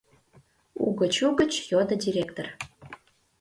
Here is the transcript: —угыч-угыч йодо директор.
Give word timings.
—угыч-угыч 0.85 1.53
йодо 1.71 1.95
директор. 2.03 2.47